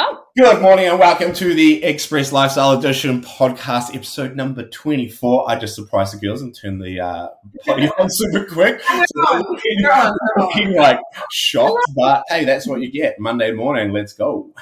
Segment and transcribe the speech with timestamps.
[0.00, 0.22] Oh.
[0.36, 5.50] Good morning and welcome to the Express Lifestyle Edition podcast, episode number 24.
[5.50, 7.28] I just surprised the girls and turned the uh,
[7.66, 8.80] potty on super quick.
[8.80, 8.96] So
[9.28, 9.88] they're looking,
[10.36, 11.00] looking like
[11.32, 13.18] shocked, but hey, that's what you get.
[13.18, 14.52] Monday morning, let's go.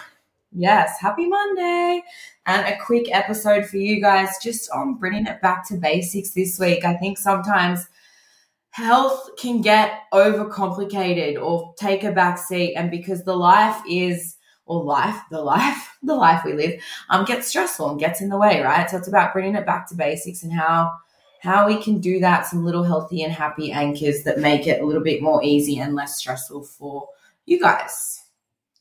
[0.52, 2.02] Yes, happy Monday.
[2.46, 6.58] And a quick episode for you guys just on bringing it back to basics this
[6.58, 6.82] week.
[6.86, 7.86] I think sometimes
[8.70, 14.35] health can get overcomplicated or take a back seat, and because the life is
[14.66, 18.36] or life, the life, the life we live, um, gets stressful and gets in the
[18.36, 18.90] way, right?
[18.90, 20.92] So it's about bringing it back to basics and how
[21.40, 22.46] how we can do that.
[22.46, 25.94] Some little healthy and happy anchors that make it a little bit more easy and
[25.94, 27.08] less stressful for
[27.44, 28.22] you guys.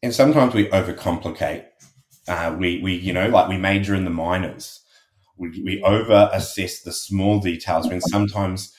[0.02, 1.66] And sometimes we overcomplicate.
[2.28, 4.82] Uh, we we you know like we major in the minors.
[5.38, 8.76] We we over assess the small details when sometimes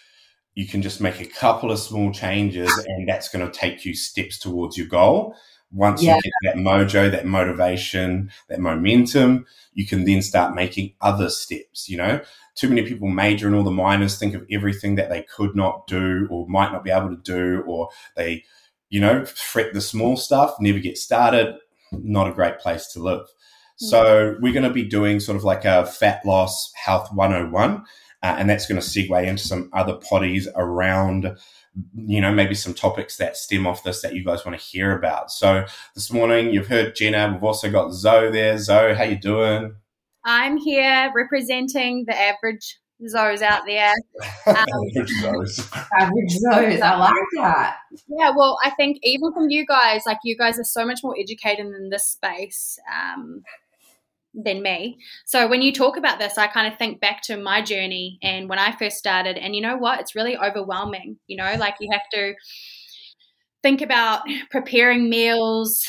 [0.54, 3.94] you can just make a couple of small changes and that's going to take you
[3.94, 5.36] steps towards your goal
[5.72, 6.16] once yeah.
[6.16, 11.88] you get that mojo, that motivation, that momentum, you can then start making other steps.
[11.88, 12.20] You know,
[12.54, 15.86] too many people major in all the minors, think of everything that they could not
[15.86, 18.44] do or might not be able to do, or they,
[18.88, 21.56] you know, fret the small stuff, never get started.
[21.92, 23.20] Not a great place to live.
[23.20, 23.86] Mm-hmm.
[23.86, 27.84] So, we're going to be doing sort of like a fat loss health 101.
[28.22, 31.36] Uh, and that's going to segue into some other potties around
[31.94, 34.96] you know, maybe some topics that stem off this that you guys want to hear
[34.96, 35.30] about.
[35.30, 37.30] So this morning you've heard Jenna.
[37.32, 38.58] We've also got Zoe there.
[38.58, 39.74] Zoe, how you doing?
[40.24, 43.92] I'm here representing the average Zoes out there.
[44.46, 45.86] Um, average Zoes.
[45.98, 46.80] Average Zoes.
[46.80, 47.78] I like that.
[48.06, 51.16] Yeah, well, I think even from you guys, like you guys are so much more
[51.18, 52.78] educated in this space.
[52.94, 53.42] Um,
[54.36, 54.98] than me.
[55.24, 58.48] So when you talk about this, I kind of think back to my journey and
[58.48, 59.38] when I first started.
[59.38, 60.00] And you know what?
[60.00, 61.18] It's really overwhelming.
[61.26, 62.34] You know, like you have to
[63.62, 65.88] think about preparing meals,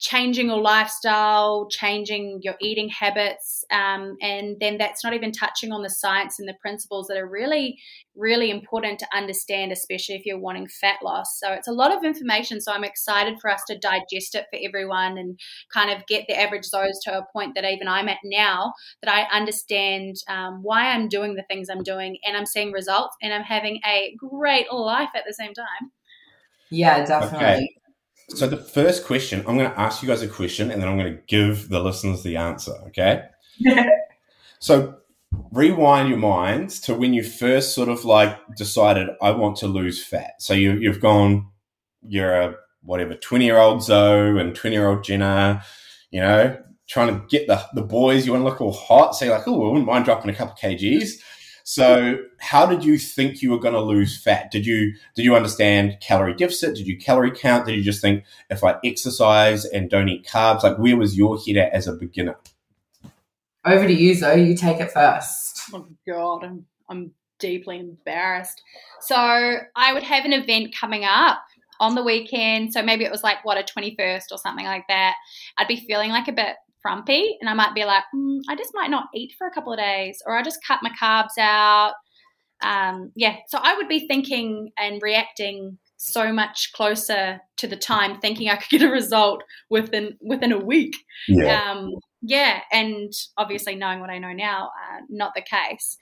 [0.00, 5.82] changing your lifestyle, changing your eating habits, um, and then that's not even touching on
[5.82, 7.78] the science and the principles that are really,
[8.14, 11.38] really important to understand, especially if you're wanting fat loss.
[11.40, 12.60] So it's a lot of information.
[12.60, 15.38] So I'm excited for us to digest it for everyone and
[15.72, 18.72] kind of get the average Zoes to a point that even I'm at now
[19.02, 23.16] that I understand um, why I'm doing the things I'm doing and I'm seeing results
[23.20, 25.90] and I'm having a great life at the same time.
[26.70, 27.46] Yeah, definitely.
[27.46, 27.68] Okay.
[28.30, 30.98] So the first question, I'm going to ask you guys a question, and then I'm
[30.98, 32.72] going to give the listeners the answer.
[32.88, 33.24] Okay.
[34.58, 34.98] so
[35.52, 40.04] rewind your minds to when you first sort of like decided I want to lose
[40.04, 40.40] fat.
[40.40, 41.48] So you, you've gone,
[42.06, 45.62] you're a whatever 20 year old Zoe and 20 year old Jenna,
[46.10, 49.14] you know, trying to get the, the boys, you want to look all hot.
[49.14, 51.12] So you're like, oh, I wouldn't mind dropping a couple of kgs.
[51.70, 54.50] So, how did you think you were going to lose fat?
[54.50, 56.74] Did you did you understand calorie deficit?
[56.74, 57.66] Did you calorie count?
[57.66, 61.38] Did you just think if I exercise and don't eat carbs, like where was your
[61.38, 62.36] head at as a beginner?
[63.66, 64.44] Over to you, Zoe.
[64.44, 65.60] You take it first.
[65.74, 68.62] Oh God, I'm I'm deeply embarrassed.
[69.02, 71.42] So I would have an event coming up
[71.80, 72.72] on the weekend.
[72.72, 75.16] So maybe it was like what a 21st or something like that.
[75.58, 78.72] I'd be feeling like a bit frumpy and I might be like, mm, I just
[78.74, 81.94] might not eat for a couple of days or I just cut my carbs out.
[82.62, 88.20] Um, yeah, so I would be thinking and reacting so much closer to the time,
[88.20, 90.96] thinking I could get a result within within a week.
[91.28, 91.90] Yeah, um,
[92.22, 95.98] yeah, and obviously knowing what I know now, uh, not the case.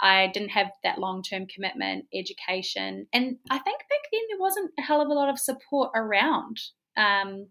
[0.00, 4.70] I didn't have that long term commitment, education, and I think back then there wasn't
[4.78, 6.58] a hell of a lot of support around.
[6.96, 7.46] Um,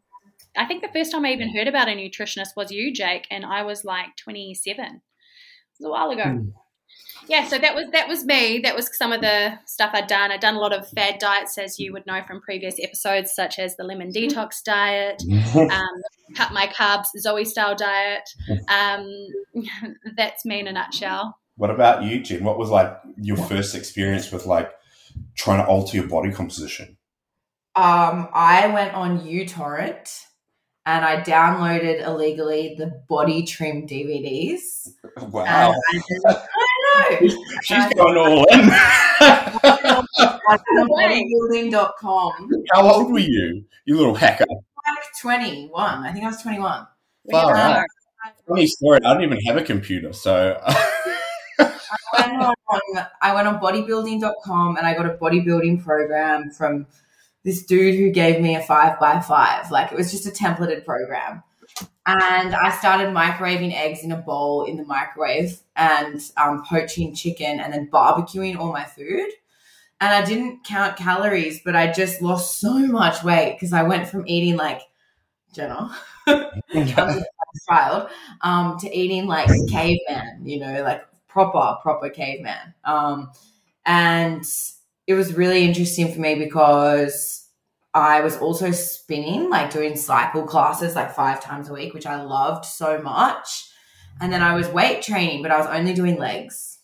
[0.57, 3.45] I think the first time I even heard about a nutritionist was you, Jake, and
[3.45, 4.83] I was like 27.
[4.85, 5.01] It
[5.79, 6.23] was a while ago.
[6.23, 6.53] Mm.
[7.27, 8.59] Yeah, so that was that was me.
[8.59, 10.31] That was some of the stuff I'd done.
[10.31, 13.59] I'd done a lot of fad diets, as you would know from previous episodes, such
[13.59, 15.21] as the lemon detox diet,
[15.55, 16.01] um,
[16.35, 18.29] cut my carbs, Zoe style diet.
[18.69, 19.27] Um,
[20.15, 21.37] that's me in a nutshell.
[21.55, 22.43] What about you, Jen?
[22.43, 24.71] What was like your first experience with like
[25.35, 26.97] trying to alter your body composition?
[27.75, 30.09] Um, I went on uTorrent
[30.87, 34.89] and I downloaded illegally the body trim DVDs.
[35.31, 35.73] Wow.
[35.73, 37.27] I, I know.
[37.63, 38.59] She's gone all in.
[41.59, 42.51] bodybuilding.com.
[42.71, 44.45] How old were you, you little hacker?
[44.47, 46.05] Like 21.
[46.05, 46.85] I think I was 21.
[47.31, 47.83] Far out.
[48.47, 48.99] Funny story.
[49.03, 50.61] I don't even have a computer, so.
[50.67, 52.53] I went on
[53.21, 56.85] I went on bodybuilding.com and I got a bodybuilding program from
[57.47, 59.71] this dude who gave me a five by five.
[59.71, 61.43] Like it was just a templated program.
[62.05, 67.61] And I started microwaving eggs in a bowl in the microwave and um, poaching chicken
[67.61, 69.29] and then barbecuing all my food.
[70.01, 74.09] And I didn't count calories, but I just lost so much weight because I went
[74.09, 74.81] from eating like
[75.53, 75.95] Jenna,
[77.69, 78.09] child
[78.41, 82.73] um, to eating like caveman, you know, like proper, proper caveman.
[82.83, 83.31] Um,
[83.85, 84.45] and
[85.07, 87.47] it was really interesting for me because
[87.93, 92.21] I was also spinning, like doing cycle classes like five times a week, which I
[92.21, 93.69] loved so much.
[94.19, 96.79] And then I was weight training, but I was only doing legs,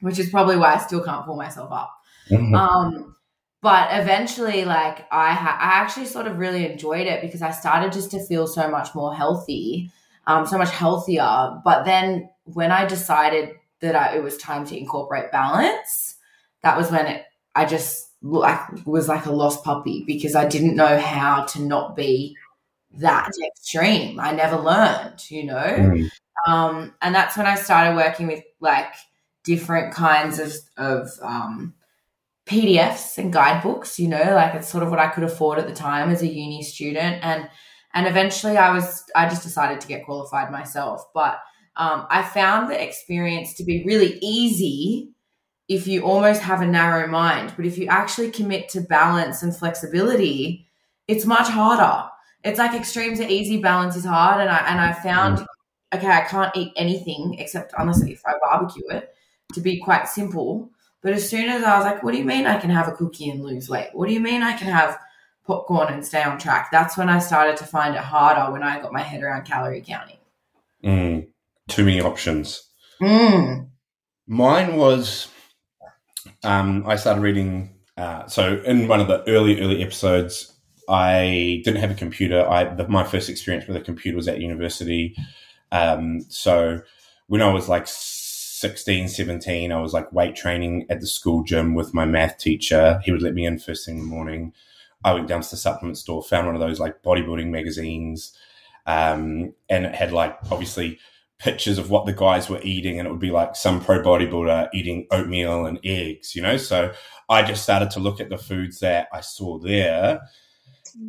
[0.00, 1.94] which is probably why I still can't pull myself up.
[2.30, 2.54] Mm-hmm.
[2.54, 3.16] Um,
[3.62, 7.92] but eventually, like I, ha- I actually sort of really enjoyed it because I started
[7.92, 9.90] just to feel so much more healthy,
[10.26, 11.60] um, so much healthier.
[11.64, 13.50] But then when I decided
[13.80, 16.16] that I, it was time to incorporate balance,
[16.62, 17.24] that was when it,
[17.54, 21.94] I just like was like a lost puppy because I didn't know how to not
[21.94, 22.36] be
[22.98, 24.18] that extreme.
[24.18, 25.54] I never learned, you know.
[25.54, 26.10] Mm.
[26.46, 28.92] Um, and that's when I started working with like
[29.44, 31.74] different kinds of of um,
[32.46, 33.98] PDFs and guidebooks.
[33.98, 36.26] You know, like it's sort of what I could afford at the time as a
[36.26, 37.48] uni student, and
[37.92, 41.04] and eventually I was I just decided to get qualified myself.
[41.14, 41.38] But
[41.76, 45.13] um, I found the experience to be really easy
[45.68, 47.54] if you almost have a narrow mind.
[47.56, 50.66] But if you actually commit to balance and flexibility,
[51.08, 52.08] it's much harder.
[52.42, 54.40] It's like extremes are easy, balance is hard.
[54.40, 55.46] And I and I found
[55.94, 59.14] okay, I can't eat anything except unless if I barbecue it
[59.54, 60.70] to be quite simple.
[61.02, 62.92] But as soon as I was like, what do you mean I can have a
[62.92, 63.90] cookie and lose weight?
[63.92, 64.98] What do you mean I can have
[65.46, 66.70] popcorn and stay on track?
[66.72, 69.84] That's when I started to find it harder when I got my head around calorie
[69.86, 70.16] counting.
[70.82, 71.28] Mm.
[71.68, 72.68] Too many options.
[73.00, 73.68] Mm.
[74.26, 75.28] Mine was
[76.42, 77.74] um, I started reading.
[77.96, 80.52] Uh, so in one of the early early episodes,
[80.88, 82.48] I didn't have a computer.
[82.48, 85.16] I the, my first experience with a computer was at university.
[85.72, 86.80] Um, so
[87.26, 91.74] when I was like 16, 17, I was like weight training at the school gym
[91.74, 93.00] with my math teacher.
[93.04, 94.52] He would let me in first thing in the morning.
[95.04, 98.36] I went down to the supplement store, found one of those like bodybuilding magazines,
[98.86, 100.98] um, and it had like obviously
[101.38, 104.68] pictures of what the guys were eating, and it would be like some pro bodybuilder
[104.72, 106.56] eating oatmeal and eggs, you know.
[106.56, 106.92] So
[107.28, 110.20] I just started to look at the foods that I saw there,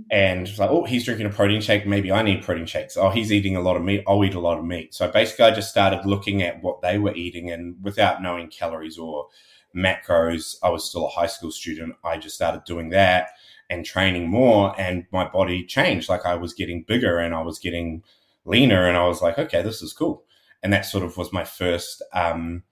[0.10, 1.86] and like, oh, he's drinking a protein shake.
[1.86, 2.98] Maybe I need protein shakes.
[2.98, 4.04] Oh, he's eating a lot of meat.
[4.08, 4.96] I'll eat a lot of meat.
[4.96, 8.98] So basically, I just started looking at what they were eating, and without knowing calories
[8.98, 9.28] or
[9.76, 11.96] macros, I was still a high school student.
[12.04, 13.30] I just started doing that
[13.70, 16.10] and training more, and my body changed.
[16.10, 18.04] Like I was getting bigger, and I was getting
[18.46, 20.24] leaner, and I was like, okay, this is cool.
[20.64, 22.64] And that sort of was my first um,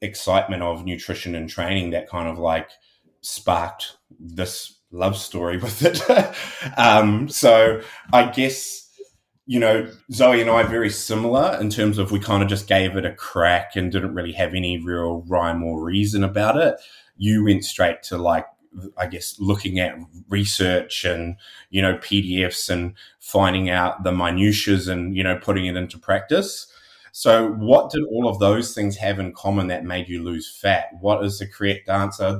[0.00, 1.90] excitement of nutrition and training.
[1.90, 2.70] That kind of like
[3.20, 6.00] sparked this love story with it.
[6.78, 7.80] um, so
[8.12, 8.82] I guess
[9.46, 12.66] you know Zoe and I are very similar in terms of we kind of just
[12.66, 16.76] gave it a crack and didn't really have any real rhyme or reason about it.
[17.16, 18.46] You went straight to like
[18.96, 19.96] I guess looking at
[20.28, 21.36] research and
[21.70, 26.66] you know PDFs and finding out the minutiae and you know putting it into practice.
[27.16, 30.88] So, what did all of those things have in common that made you lose fat?
[31.00, 32.36] What is the correct answer?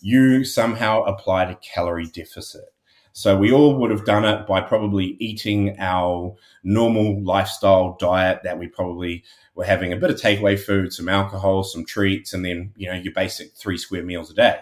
[0.00, 2.72] You somehow applied a calorie deficit.
[3.12, 8.58] So, we all would have done it by probably eating our normal lifestyle diet that
[8.58, 9.24] we probably
[9.54, 12.96] were having a bit of takeaway food, some alcohol, some treats, and then, you know,
[12.96, 14.58] your basic three square meals a day.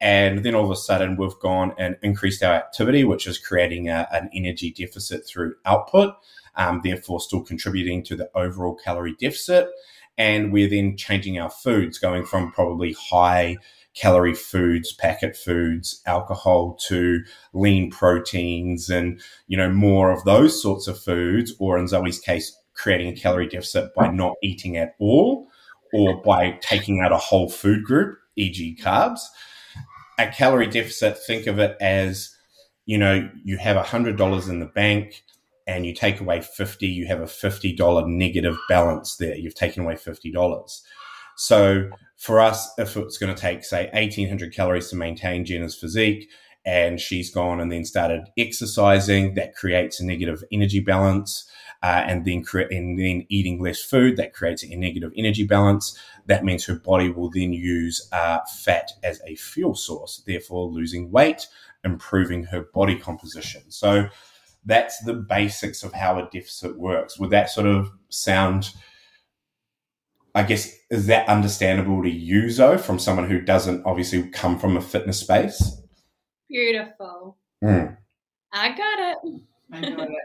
[0.00, 3.88] And then all of a sudden, we've gone and increased our activity, which is creating
[3.88, 6.14] a, an energy deficit through output
[6.56, 9.68] um, therefore still contributing to the overall calorie deficit.
[10.16, 13.56] And we're then changing our foods, going from probably high
[13.94, 17.22] calorie foods, packet foods, alcohol to
[17.52, 22.56] lean proteins and, you know, more of those sorts of foods, or in Zoe's case,
[22.74, 25.48] creating a calorie deficit by not eating at all
[25.92, 29.20] or by taking out a whole food group, e.g., carbs.
[30.18, 32.36] A calorie deficit, think of it as,
[32.86, 35.22] you know, you have $100 in the bank
[35.68, 39.36] and you take away 50, you have a $50 negative balance there.
[39.36, 40.80] You've taken away $50.
[41.36, 46.30] So for us, if it's going to take, say, 1800 calories to maintain Jenna's physique,
[46.64, 51.48] and she's gone and then started exercising, that creates a negative energy balance.
[51.82, 55.98] Uh, and then cre- and then eating less food that creates a negative energy balance.
[56.24, 61.10] That means her body will then use uh, fat as a fuel source, therefore losing
[61.10, 61.46] weight,
[61.84, 63.70] improving her body composition.
[63.70, 64.08] So
[64.64, 67.18] that's the basics of how a deficit works.
[67.18, 68.70] Would that sort of sound?
[70.34, 74.76] I guess is that understandable to you, Zoe, from someone who doesn't obviously come from
[74.76, 75.80] a fitness space?
[76.48, 77.36] Beautiful.
[77.62, 77.96] Mm.
[78.52, 79.42] I got it.
[79.72, 80.16] I got it.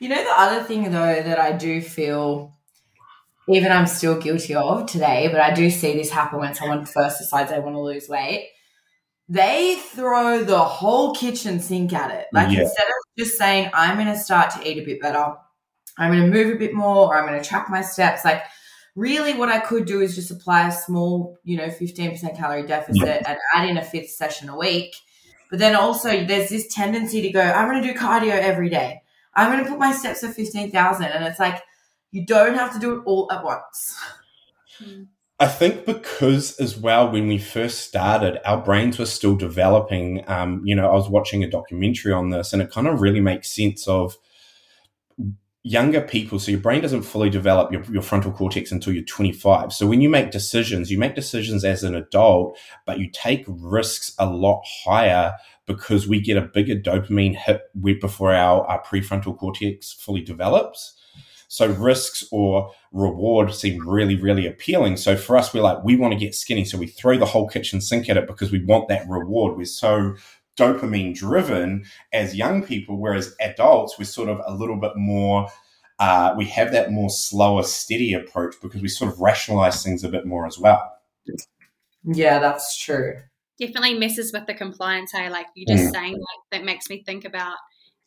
[0.00, 2.52] You know, the other thing though that I do feel,
[3.48, 7.18] even I'm still guilty of today, but I do see this happen when someone first
[7.18, 8.50] decides they want to lose weight.
[9.28, 12.26] they throw the whole kitchen sink at it.
[12.32, 12.60] Like Yeah.
[12.62, 15.34] instead of just saying, I'm going to start to eat a bit better,
[15.98, 18.24] I'm going to move a bit more, or I'm going to track my steps.
[18.24, 18.42] Like,
[18.96, 23.22] really, what I could do is just apply a small, you know, 15% calorie deficit
[23.26, 24.96] and add in a fifth session a week.
[25.50, 29.02] But then also, there's this tendency to go, I'm going to do cardio every day.
[29.34, 31.04] I'm going to put my steps at 15,000.
[31.04, 31.62] And it's like,
[32.10, 33.96] you don't have to do it all at once.
[35.38, 40.24] I think because as well, when we first started, our brains were still developing.
[40.26, 43.20] Um, you know, I was watching a documentary on this, and it kind of really
[43.20, 44.16] makes sense of
[45.66, 46.38] younger people.
[46.38, 49.72] So your brain doesn't fully develop your, your frontal cortex until you're 25.
[49.72, 54.14] So when you make decisions, you make decisions as an adult, but you take risks
[54.20, 55.34] a lot higher
[55.66, 57.62] because we get a bigger dopamine hit
[58.00, 60.94] before our, our prefrontal cortex fully develops.
[61.48, 64.96] So risks or reward seem really, really appealing.
[64.96, 66.64] So for us, we're like, we want to get skinny.
[66.64, 69.56] So we throw the whole kitchen sink at it because we want that reward.
[69.56, 70.14] We're so
[70.56, 75.48] dopamine driven as young people, whereas adults, we're sort of a little bit more,
[75.98, 80.08] uh, we have that more slower, steady approach because we sort of rationalize things a
[80.08, 80.92] bit more as well.
[82.04, 83.14] Yeah, that's true.
[83.58, 85.12] Definitely messes with the compliance.
[85.12, 85.92] Hey, like you just Mm.
[85.92, 87.56] saying that, that makes me think about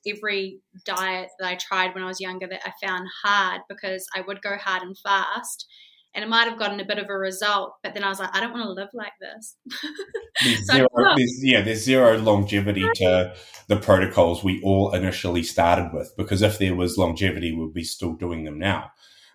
[0.07, 4.21] every diet that I tried when I was younger that I found hard because I
[4.21, 5.67] would go hard and fast.
[6.15, 8.35] And it might have gotten a bit of a result, but then I was like,
[8.35, 9.55] I don't want to live like this.
[10.43, 13.33] There's So- zero, there's, yeah, there's zero longevity to
[13.67, 18.13] the protocols we all initially started with because if there was longevity, we'd be still
[18.13, 18.91] doing them now.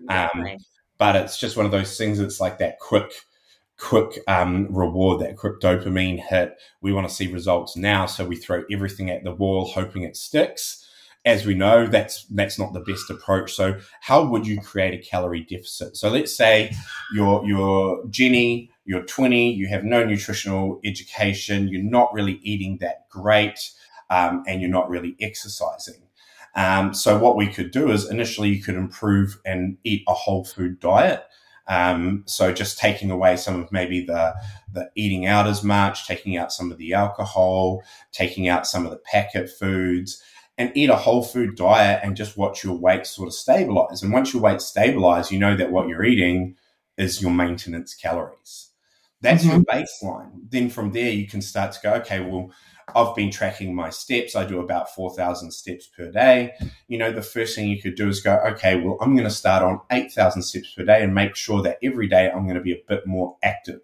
[0.09, 0.29] Um,
[0.99, 2.19] but it's just one of those things.
[2.19, 3.13] It's like that quick,
[3.79, 6.55] quick um, reward, that quick dopamine hit.
[6.81, 10.17] We want to see results now, so we throw everything at the wall, hoping it
[10.17, 10.89] sticks.
[11.25, 13.55] As we know, that's that's not the best approach.
[13.55, 15.97] So, how would you create a calorie deficit?
[15.97, 16.75] So, let's say
[17.15, 23.09] you're you're Jenny, you're 20, you have no nutritional education, you're not really eating that
[23.09, 23.71] great,
[24.11, 26.03] um, and you're not really exercising.
[26.55, 30.45] Um, so what we could do is initially you could improve and eat a whole
[30.45, 31.25] food diet.
[31.67, 34.35] Um, so just taking away some of maybe the
[34.73, 38.91] the eating out as much, taking out some of the alcohol, taking out some of
[38.91, 40.23] the packet foods,
[40.57, 44.03] and eat a whole food diet and just watch your weight sort of stabilize.
[44.03, 46.57] And once your weight stabilize, you know that what you're eating
[46.97, 48.71] is your maintenance calories.
[49.21, 50.07] That's your mm-hmm.
[50.07, 50.31] baseline.
[50.51, 52.53] Then from there you can start to go, okay, well,
[52.95, 54.37] I've been tracking my steps.
[54.37, 56.53] I do about 4,000 steps per day.
[56.87, 59.35] You know, the first thing you could do is go, okay, well, I'm going to
[59.35, 62.63] start on 8,000 steps per day and make sure that every day I'm going to
[62.63, 63.81] be a bit more active.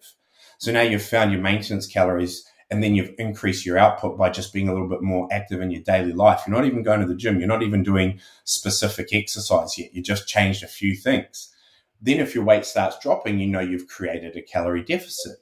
[0.58, 4.52] So now you've found your maintenance calories and then you've increased your output by just
[4.52, 6.42] being a little bit more active in your daily life.
[6.46, 7.38] You're not even going to the gym.
[7.38, 9.94] You're not even doing specific exercise yet.
[9.94, 11.52] You just changed a few things.
[12.00, 15.38] Then if your weight starts dropping, you know you've created a calorie deficit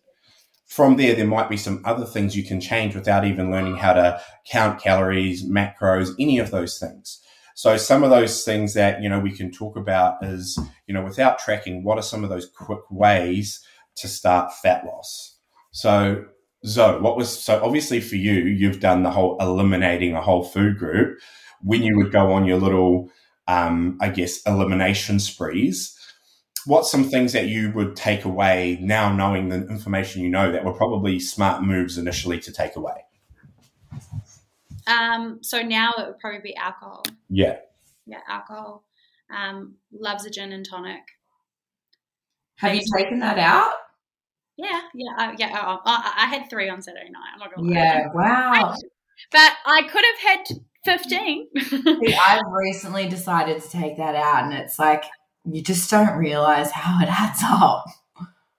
[0.68, 3.94] from there, there might be some other things you can change without even learning how
[3.94, 7.20] to count calories, macros, any of those things.
[7.54, 11.02] So some of those things that, you know, we can talk about is, you know,
[11.02, 13.64] without tracking, what are some of those quick ways
[13.96, 15.38] to start fat loss?
[15.72, 16.26] So
[16.66, 20.78] Zoe, what was, so obviously for you, you've done the whole eliminating a whole food
[20.78, 21.18] group.
[21.62, 23.10] When you would go on your little,
[23.46, 25.98] um, I guess, elimination sprees,
[26.66, 30.64] what's some things that you would take away now knowing the information you know that
[30.64, 33.04] were probably smart moves initially to take away
[34.86, 37.04] Um, so now it would probably be alcohol.
[37.28, 37.58] yeah
[38.06, 38.84] Yeah, alcohol.
[39.34, 41.02] Um, loves a gin and tonic.
[42.56, 43.72] Have you taken that out?
[44.58, 45.56] Yeah, yeah, uh, yeah.
[45.56, 47.30] uh, I, I had three on Saturday night.
[47.32, 47.74] I'm not gonna lie.
[47.74, 48.74] Yeah, wow.
[49.30, 50.44] but I could have had
[50.84, 51.46] fifteen.
[51.60, 55.04] See, I've recently decided to take that out, and it's like
[55.44, 57.84] you just don't realize how it adds up.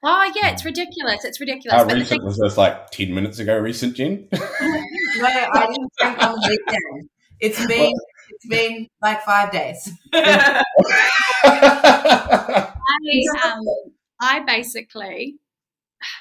[0.03, 1.25] oh yeah, it's ridiculous.
[1.25, 1.77] It's ridiculous.
[1.77, 5.91] how but recent thing, was this like 10 minutes ago recent jen No, I didn't
[6.00, 7.10] drink on the weekend.
[7.41, 7.94] It's been
[8.29, 9.91] it's been like five days.
[10.13, 10.63] I,
[13.44, 13.62] um,
[14.22, 15.36] I basically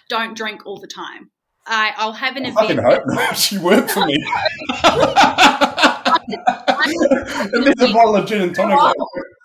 [0.08, 1.30] don't drink all the time.
[1.66, 2.80] I, I'll have an I event.
[2.80, 3.36] hope not.
[3.36, 4.14] She worked for me.
[7.52, 8.78] and there's a bottle of gin and tonic.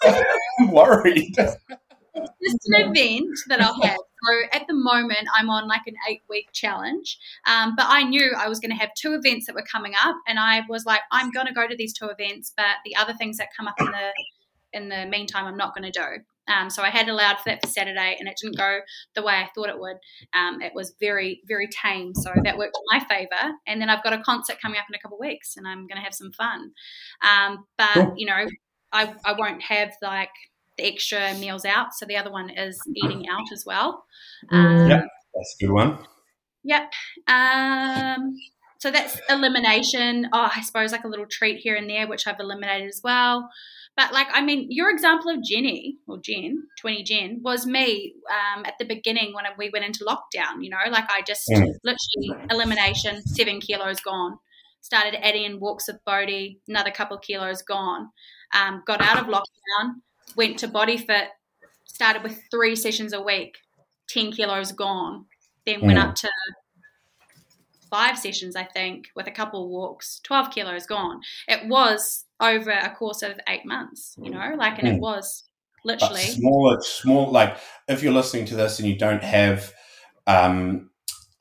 [0.59, 1.35] I'm worried.
[1.37, 1.57] It's
[2.41, 3.97] just an event that I'll have.
[3.97, 7.17] So at the moment, I'm on like an eight week challenge.
[7.45, 10.15] Um, but I knew I was going to have two events that were coming up,
[10.27, 13.13] and I was like, I'm going to go to these two events, but the other
[13.13, 14.13] things that come up in the
[14.73, 16.23] in the meantime, I'm not going to do.
[16.47, 18.79] Um, so I had allowed for that for Saturday, and it didn't go
[19.15, 19.97] the way I thought it would.
[20.33, 23.53] Um, it was very, very tame, so that worked in my favor.
[23.67, 25.87] And then I've got a concert coming up in a couple of weeks, and I'm
[25.87, 26.71] going to have some fun.
[27.21, 28.13] Um, but Cool.
[28.17, 28.45] you know,
[28.91, 30.29] I I won't have like
[30.77, 31.93] the extra meals out.
[31.93, 34.03] So the other one is eating out as well.
[34.51, 34.89] Um, Mm.
[34.89, 35.07] Yep.
[35.35, 35.97] That's a good one.
[36.63, 36.91] Yep.
[37.27, 38.35] Um,
[38.83, 40.27] so that's elimination.
[40.33, 43.49] Oh, I suppose like a little treat here and there, which I've eliminated as well.
[43.95, 48.65] But like, I mean, your example of Jenny or Jen, 20 Jen, was me um,
[48.65, 50.61] at the beginning when we went into lockdown.
[50.61, 51.65] You know, like I just mm.
[51.85, 54.37] literally elimination, seven kilos gone.
[54.81, 58.09] Started adding in walks with Bodhi, another couple of kilos gone.
[58.53, 59.93] Um, got out of lockdown,
[60.35, 61.29] went to Body Fit,
[61.85, 63.59] started with three sessions a week,
[64.09, 65.27] 10 kilos gone.
[65.65, 66.03] Then went mm.
[66.03, 66.29] up to
[67.93, 71.21] five sessions, I think, with a couple of walks, 12 kilos gone.
[71.47, 74.95] It was over a course of eight months, you know, like, and mm.
[74.95, 75.43] it was
[75.85, 77.55] literally but small, small, like
[77.87, 79.71] if you're listening to this and you don't have,
[80.25, 80.89] um,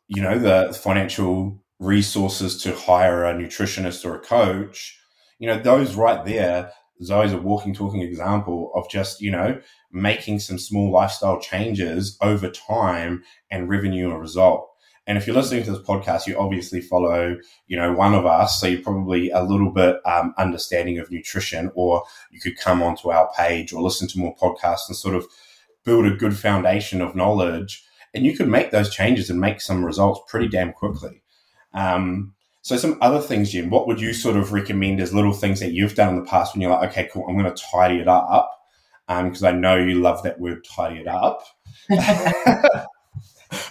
[0.08, 5.00] you know, the financial resources to hire a nutritionist or a coach,
[5.38, 6.70] you know, those right there,
[7.02, 9.58] Zoe's a walking, talking example of just, you know,
[9.90, 14.68] making some small lifestyle changes over time and revenue a result.
[15.06, 18.60] And if you're listening to this podcast, you obviously follow, you know, one of us.
[18.60, 23.10] So you're probably a little bit um, understanding of nutrition, or you could come onto
[23.10, 25.26] our page or listen to more podcasts and sort of
[25.84, 27.84] build a good foundation of knowledge.
[28.14, 31.22] And you could make those changes and make some results pretty damn quickly.
[31.74, 35.58] Um, so some other things, Jen, what would you sort of recommend as little things
[35.58, 37.98] that you've done in the past when you're like, okay, cool, I'm going to tidy
[37.98, 38.52] it up
[39.08, 41.44] because um, I know you love that word, tidy it up.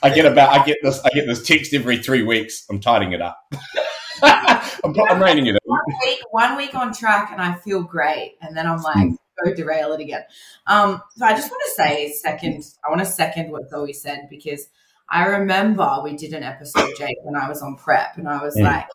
[0.03, 2.65] I get about I get this I get this text every three weeks.
[2.69, 3.39] I'm tidying it up.
[4.23, 5.59] I'm, I'm it.
[5.65, 9.17] One week, one week on track, and I feel great, and then I'm like, mm.
[9.43, 10.23] go derail it again.
[10.67, 12.63] Um, so I just want to say second.
[12.85, 14.67] I want to second what Zoe said because
[15.09, 18.55] I remember we did an episode, Jake, when I was on prep, and I was
[18.55, 18.63] mm.
[18.63, 18.87] like,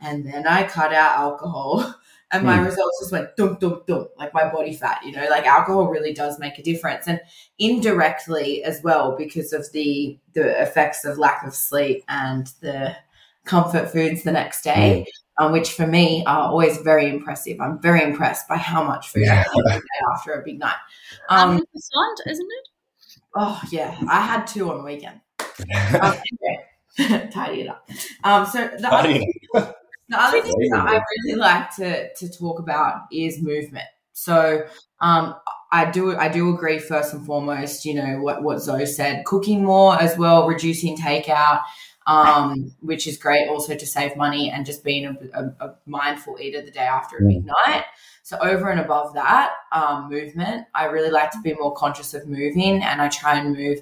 [0.00, 1.94] and then I cut out alcohol
[2.30, 2.66] and my mm.
[2.66, 6.12] results just went dum dum dum like my body fat you know like alcohol really
[6.12, 7.06] does make a difference.
[7.06, 7.20] And
[7.58, 12.96] indirectly as well because of the the effects of lack of sleep and the
[13.44, 15.44] comfort foods the next day mm.
[15.44, 17.60] um, which for me are always very impressive.
[17.60, 19.44] I'm very impressed by how much food yeah.
[19.46, 19.82] i eat
[20.14, 20.76] after a big night.
[21.30, 21.60] Um, um
[22.26, 22.68] isn't it?
[23.34, 23.96] oh yeah.
[24.08, 25.20] I had two on the weekend.
[26.00, 26.14] Um,
[26.98, 27.88] anyway, tidy it up.
[28.22, 29.74] Um so the other,
[30.08, 33.86] the other thing that I really like to to talk about is movement.
[34.12, 34.64] So
[35.00, 35.34] um,
[35.70, 39.64] I do I do agree first and foremost, you know, what, what Zoe said, cooking
[39.64, 41.62] more as well, reducing takeout,
[42.06, 46.38] um, which is great also to save money and just being a, a, a mindful
[46.40, 47.52] eater the day after a big mm.
[47.66, 47.84] night.
[48.22, 52.26] So over and above that, um, movement, I really like to be more conscious of
[52.26, 53.80] moving and I try and move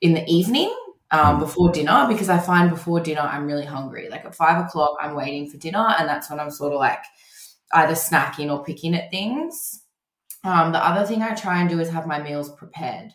[0.00, 0.74] in the evening
[1.10, 1.40] um, mm.
[1.40, 4.08] before dinner because I find before dinner I'm really hungry.
[4.08, 7.02] Like at five o'clock, I'm waiting for dinner, and that's when I'm sort of like
[7.72, 9.82] either snacking or picking at things.
[10.44, 13.12] Um, the other thing I try and do is have my meals prepared.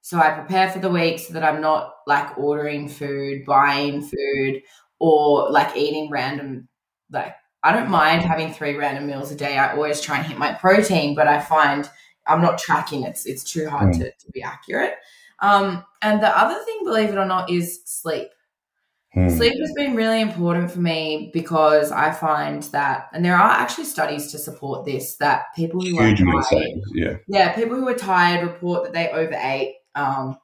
[0.00, 4.62] So I prepare for the week so that I'm not like ordering food, buying food,
[4.98, 6.68] or like eating random.
[7.10, 9.58] Like I don't mind having three random meals a day.
[9.58, 11.88] I always try and hit my protein, but I find
[12.26, 13.02] I'm not tracking.
[13.02, 13.98] It's it's too hard mm.
[13.98, 14.94] to, to be accurate.
[15.40, 18.28] Um, and the other thing, believe it or not, is sleep.
[19.14, 19.28] Hmm.
[19.30, 23.86] Sleep has been really important for me because I find that, and there are actually
[23.86, 27.94] studies to support this, that people who Huge are tired, yeah, yeah, people who are
[27.94, 30.38] tired report that they overate um,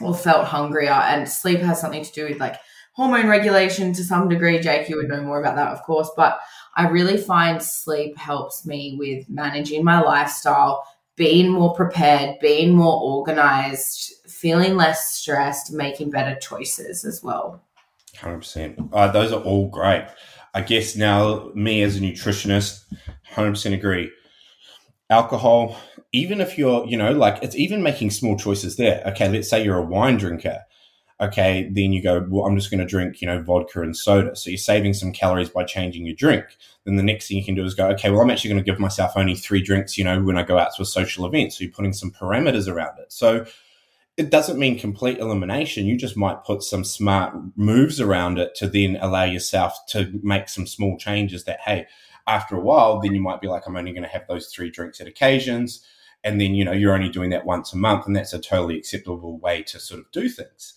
[0.00, 2.56] or felt hungrier, and sleep has something to do with like
[2.92, 4.58] hormone regulation to some degree.
[4.60, 6.40] Jake, you would know more about that, of course, but
[6.74, 13.00] I really find sleep helps me with managing my lifestyle, being more prepared, being more
[13.02, 17.62] organized, feeling less stressed, making better choices as well.
[18.16, 18.90] 100%.
[18.92, 20.06] Uh, those are all great.
[20.54, 22.84] I guess now, me as a nutritionist,
[23.34, 24.10] 100% agree.
[25.10, 25.76] Alcohol,
[26.12, 29.02] even if you're, you know, like it's even making small choices there.
[29.06, 30.65] Okay, let's say you're a wine drinker.
[31.18, 34.36] Okay, then you go, well, I'm just going to drink, you know, vodka and soda.
[34.36, 36.44] So you're saving some calories by changing your drink.
[36.84, 38.70] Then the next thing you can do is go, okay, well, I'm actually going to
[38.70, 41.54] give myself only three drinks, you know, when I go out to a social event.
[41.54, 43.12] So you're putting some parameters around it.
[43.12, 43.46] So
[44.18, 45.86] it doesn't mean complete elimination.
[45.86, 50.50] You just might put some smart moves around it to then allow yourself to make
[50.50, 51.86] some small changes that, hey,
[52.26, 54.70] after a while, then you might be like, I'm only going to have those three
[54.70, 55.82] drinks at occasions.
[56.24, 58.06] And then, you know, you're only doing that once a month.
[58.06, 60.74] And that's a totally acceptable way to sort of do things.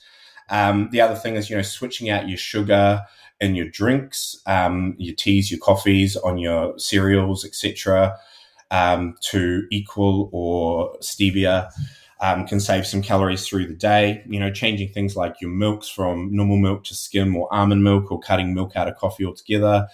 [0.50, 3.02] Um, the other thing is, you know, switching out your sugar
[3.40, 8.18] in your drinks, um, your teas, your coffees, on your cereals, etc.,
[8.72, 11.72] um, to equal or stevia
[12.22, 14.24] um, can save some calories through the day.
[14.28, 18.12] You know, changing things like your milks from normal milk to skim or almond milk
[18.12, 19.88] or cutting milk out of coffee altogether.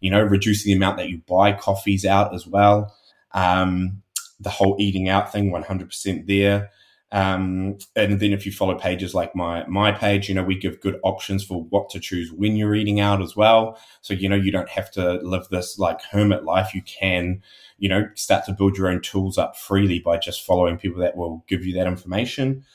[0.00, 2.94] You know, reducing the amount that you buy coffees out as well.
[3.32, 4.02] Um,
[4.40, 6.70] the whole eating out thing, 100% there.
[7.16, 10.82] Um, and then if you follow pages like my my page, you know we give
[10.82, 13.78] good options for what to choose when you're eating out as well.
[14.02, 16.74] So you know you don't have to live this like hermit life.
[16.74, 17.40] You can
[17.78, 21.16] you know start to build your own tools up freely by just following people that
[21.16, 22.66] will give you that information.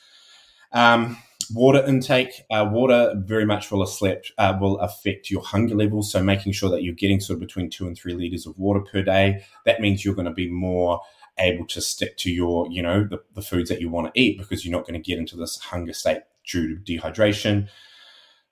[0.72, 1.18] Um,
[1.54, 6.12] water intake, uh, water very much will affect, uh, will affect your hunger levels.
[6.12, 8.80] So making sure that you're getting sort of between two and three liters of water
[8.80, 9.44] per day.
[9.66, 11.02] That means you're going to be more
[11.42, 14.38] able to stick to your, you know, the, the foods that you want to eat
[14.38, 17.68] because you're not going to get into this hunger state due to dehydration.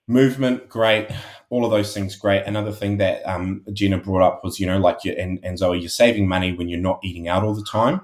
[0.08, 1.08] Movement, great.
[1.50, 2.44] All of those things, great.
[2.46, 5.80] Another thing that um, Jenna brought up was, you know, like you and, and Zoe,
[5.80, 8.02] you're saving money when you're not eating out all the time.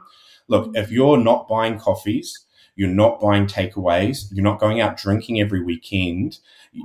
[0.47, 2.45] Look, if you're not buying coffees,
[2.75, 6.39] you're not buying takeaways, you're not going out drinking every weekend,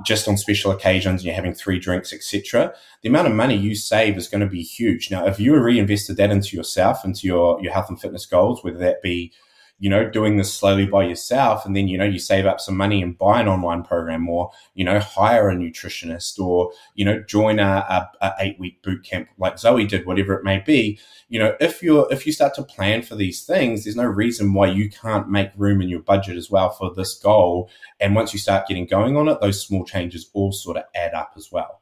[0.05, 2.73] just on special occasions, you're having three drinks, etc.
[3.03, 5.11] The amount of money you save is going to be huge.
[5.11, 8.79] Now, if you reinvested that into yourself, into your, your health and fitness goals, whether
[8.79, 9.33] that be
[9.81, 11.65] you know, doing this slowly by yourself.
[11.65, 14.51] And then, you know, you save up some money and buy an online program or,
[14.75, 19.03] you know, hire a nutritionist or, you know, join a, a, a eight week boot
[19.03, 21.01] camp like Zoe did, whatever it may be.
[21.31, 24.53] You know, if you're, if you start to plan for these things, there's no reason
[24.53, 27.71] why you can't make room in your budget as well for this goal.
[27.99, 31.15] And once you start getting going on it, those small changes all sort of add
[31.15, 31.81] up as well.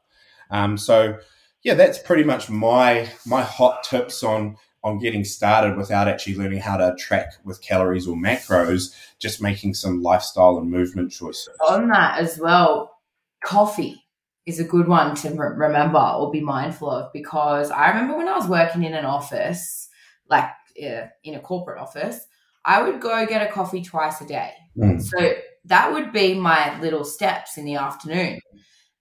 [0.51, 1.17] Um, so,
[1.63, 6.59] yeah, that's pretty much my my hot tips on on getting started without actually learning
[6.59, 11.49] how to track with calories or macros, just making some lifestyle and movement choices.
[11.67, 12.97] On that as well,
[13.43, 14.05] coffee
[14.45, 18.27] is a good one to re- remember or be mindful of because I remember when
[18.27, 19.89] I was working in an office,
[20.29, 20.49] like
[20.81, 22.25] uh, in a corporate office,
[22.65, 24.53] I would go get a coffee twice a day.
[24.77, 25.01] Mm.
[25.01, 25.33] So
[25.65, 28.39] that would be my little steps in the afternoon.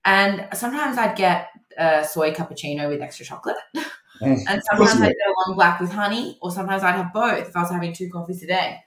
[0.04, 3.56] And sometimes I'd get a soy cappuccino with extra chocolate.
[4.20, 4.42] Mm.
[4.48, 7.56] And sometimes I'd get a long black with honey, or sometimes I'd have both if
[7.56, 8.78] I was having two coffees a day.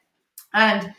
[0.53, 0.93] And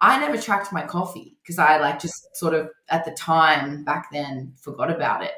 [0.00, 4.08] I never tracked my coffee because I like just sort of at the time back
[4.12, 5.32] then forgot about it.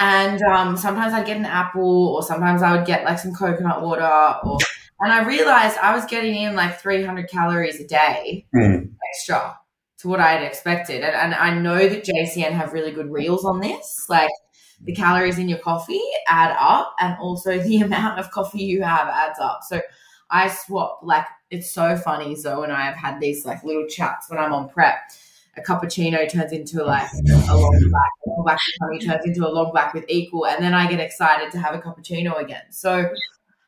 [0.00, 3.82] And um, sometimes I'd get an apple, or sometimes I would get like some coconut
[3.82, 4.58] water, or
[5.00, 8.90] and I realized I was getting in like 300 calories a day mm.
[9.12, 9.58] extra
[9.98, 11.02] to what I had expected.
[11.02, 14.06] And, and I know that JCN have really good reels on this.
[14.08, 14.30] Like
[14.82, 19.08] the calories in your coffee add up and also the amount of coffee you have
[19.08, 19.60] adds up.
[19.68, 19.80] So
[20.30, 22.34] I swap like it's so funny.
[22.34, 24.98] Zoe and I have had these like little chats when I'm on prep.
[25.56, 27.08] A cappuccino turns into like
[27.48, 28.58] a long black, a long black
[29.02, 31.78] turns into a long black with equal, and then I get excited to have a
[31.78, 32.62] cappuccino again.
[32.70, 33.10] So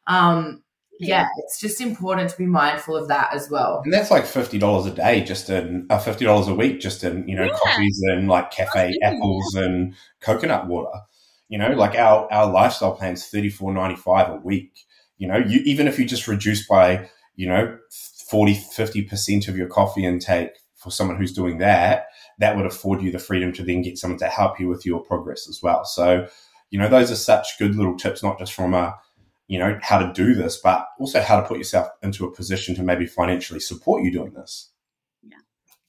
[0.07, 0.63] um
[1.01, 3.81] yeah, it's just important to be mindful of that as well.
[3.85, 7.03] And that's like fifty dollars a day, just in uh, fifty dollars a week, just
[7.03, 7.57] in you know yeah.
[7.63, 11.01] coffees and like cafe oh, apples and coconut water.
[11.49, 14.85] You know, like our our lifestyle plan's thirty four ninety five a week.
[15.19, 17.79] You know, you even if you just reduce by you know
[18.31, 22.07] 40 50 percent of your coffee intake for someone who's doing that,
[22.39, 25.01] that would afford you the freedom to then get someone to help you with your
[25.01, 25.85] progress as well.
[25.85, 26.27] So,
[26.71, 28.97] you know, those are such good little tips, not just from a
[29.51, 32.73] you know, how to do this, but also how to put yourself into a position
[32.77, 34.71] to maybe financially support you doing this.
[35.25, 35.39] Yeah.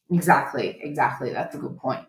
[0.09, 0.79] Exactly.
[0.81, 1.31] Exactly.
[1.31, 2.03] That's a good point.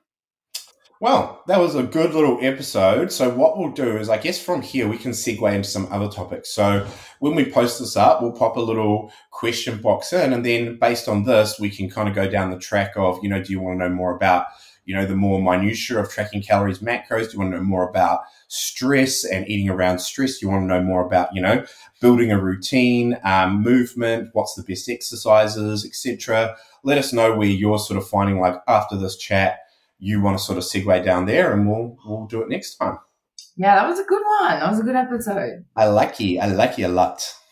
[0.99, 3.13] Well, that was a good little episode.
[3.13, 6.09] So, what we'll do is, I guess from here, we can segue into some other
[6.09, 6.55] topics.
[6.55, 6.87] So,
[7.19, 10.33] when we post this up, we'll pop a little question box in.
[10.33, 13.29] And then, based on this, we can kind of go down the track of, you
[13.29, 14.47] know, do you want to know more about
[14.85, 17.27] you know, the more minutiae of tracking calories, macros?
[17.27, 20.39] Do you want to know more about stress and eating around stress?
[20.39, 21.65] Do you want to know more about, you know,
[22.01, 26.57] building a routine, um, movement, what's the best exercises, etc.
[26.83, 29.61] Let us know where you're sort of finding like after this chat,
[29.99, 32.99] you want to sort of segue down there and we'll we'll do it next time.
[33.57, 34.59] Yeah, that was a good one.
[34.59, 35.65] That was a good episode.
[35.77, 36.41] I like you.
[36.41, 37.23] I like you a lot.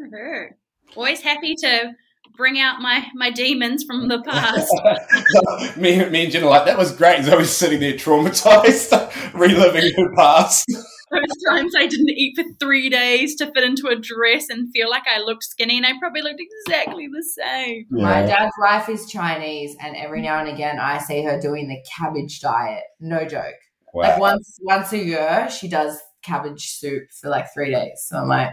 [0.00, 0.98] Mm-hmm.
[0.98, 1.92] Always happy to
[2.36, 5.76] bring out my my demons from the past.
[5.76, 7.20] me, me and Jenna like that was great.
[7.28, 8.90] I was sitting there traumatized,
[9.34, 10.64] reliving the past.
[11.10, 14.90] Those times I didn't eat for three days to fit into a dress and feel
[14.90, 17.86] like I looked skinny, and I probably looked exactly the same.
[17.90, 18.02] Yeah.
[18.02, 21.84] My dad's wife is Chinese, and every now and again I see her doing the
[21.96, 22.82] cabbage diet.
[23.00, 23.54] No joke.
[23.92, 24.02] Wow.
[24.02, 28.04] Like once once a year, she does cabbage soup for like three days.
[28.06, 28.50] So I'm like,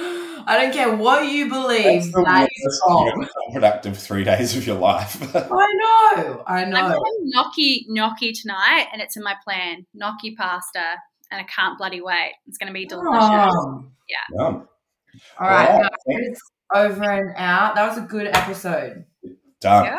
[0.00, 2.12] I don't care what you believe.
[2.12, 3.28] That is wrong.
[3.52, 5.20] Productive three days of your life.
[5.36, 6.44] I know.
[6.46, 6.76] I know.
[6.76, 9.86] I'm having gnocchi gnocchi tonight, and it's in my plan.
[9.94, 10.96] Gnocchi pasta,
[11.30, 12.34] and I can't bloody wait.
[12.46, 13.10] It's going to be delicious.
[13.12, 13.84] Oh.
[14.08, 14.42] Yeah.
[14.42, 14.68] Yum.
[15.38, 15.90] All right, All right.
[16.08, 16.40] Guys,
[16.74, 17.74] over and out.
[17.74, 19.04] That was a good episode.
[19.60, 19.84] Done.
[19.84, 19.96] Yeah.